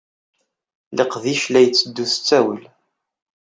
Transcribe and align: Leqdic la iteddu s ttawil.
Leqdic 0.97 1.43
la 1.51 1.59
iteddu 1.65 2.05
s 2.13 2.15
ttawil. 2.15 2.63